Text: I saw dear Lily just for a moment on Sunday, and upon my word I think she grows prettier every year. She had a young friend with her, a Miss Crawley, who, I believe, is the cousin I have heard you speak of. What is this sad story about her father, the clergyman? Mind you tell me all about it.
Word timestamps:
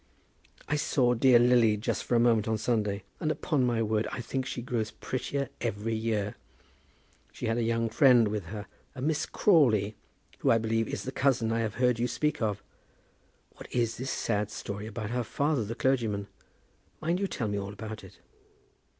I 0.67 0.77
saw 0.77 1.13
dear 1.13 1.37
Lily 1.37 1.77
just 1.77 2.03
for 2.03 2.15
a 2.15 2.19
moment 2.19 2.47
on 2.47 2.57
Sunday, 2.57 3.03
and 3.19 3.29
upon 3.29 3.63
my 3.63 3.83
word 3.83 4.07
I 4.11 4.19
think 4.19 4.47
she 4.47 4.59
grows 4.63 4.89
prettier 4.89 5.49
every 5.61 5.93
year. 5.93 6.37
She 7.31 7.45
had 7.45 7.59
a 7.59 7.61
young 7.61 7.87
friend 7.87 8.27
with 8.29 8.45
her, 8.45 8.65
a 8.95 9.01
Miss 9.03 9.27
Crawley, 9.27 9.95
who, 10.39 10.49
I 10.49 10.57
believe, 10.57 10.87
is 10.87 11.03
the 11.03 11.11
cousin 11.11 11.51
I 11.51 11.59
have 11.59 11.75
heard 11.75 11.99
you 11.99 12.07
speak 12.07 12.41
of. 12.41 12.63
What 13.57 13.71
is 13.71 13.97
this 13.97 14.09
sad 14.09 14.49
story 14.49 14.87
about 14.87 15.11
her 15.11 15.23
father, 15.23 15.63
the 15.63 15.75
clergyman? 15.75 16.25
Mind 16.99 17.19
you 17.19 17.27
tell 17.27 17.47
me 17.47 17.59
all 17.59 17.71
about 17.73 18.03
it. 18.03 18.17